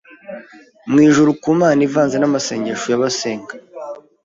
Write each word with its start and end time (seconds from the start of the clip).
i 0.87 0.89
mu 0.91 0.99
ijuru 1.07 1.29
ku 1.41 1.49
Mana, 1.59 1.81
ivanze 1.87 2.15
n'amasengesho 2.19 2.85
y'abasenga 2.89 3.53